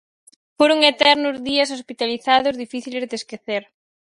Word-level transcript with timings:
Foron 0.57 0.79
eternos 0.93 1.35
días 1.49 1.73
hospitalizados 1.75 2.59
difíciles 2.63 3.07
de 3.09 3.15
esquecer. 3.21 3.63